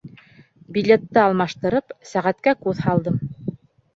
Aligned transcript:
Билетты 0.77 1.19
алмаштырып, 1.25 1.95
сәғәткә 2.13 2.53
күҙ 2.65 2.83
һалдым. 2.89 3.21